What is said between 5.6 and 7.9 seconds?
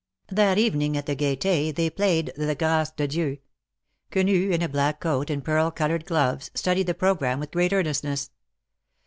colored gloves, studied the programme with great